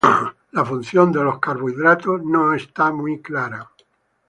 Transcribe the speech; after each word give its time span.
La 0.53 0.65
función 0.65 1.11
de 1.11 1.23
los 1.23 1.37
carbohidratos 1.37 2.23
no 2.23 2.55
es 2.55 2.67
muy 2.91 3.21
clara. 3.21 3.69